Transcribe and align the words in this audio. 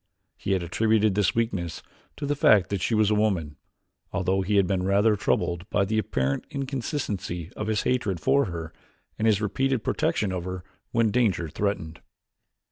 He 0.35 0.53
had 0.53 0.63
attributed 0.63 1.13
this 1.13 1.35
weakness 1.35 1.83
to 2.17 2.25
the 2.25 2.35
fact 2.35 2.71
that 2.71 2.81
she 2.81 2.95
was 2.95 3.11
a 3.11 3.13
woman, 3.13 3.55
although 4.11 4.41
he 4.41 4.55
had 4.55 4.65
been 4.65 4.81
rather 4.81 5.15
troubled 5.15 5.69
by 5.69 5.85
the 5.85 5.99
apparent 5.99 6.45
inconsistency 6.49 7.51
of 7.55 7.67
his 7.67 7.83
hatred 7.83 8.19
for 8.19 8.45
her 8.45 8.73
and 9.19 9.27
his 9.27 9.43
repeated 9.43 9.83
protection 9.83 10.31
of 10.31 10.43
her 10.43 10.63
when 10.91 11.11
danger 11.11 11.49
threatened. 11.49 12.01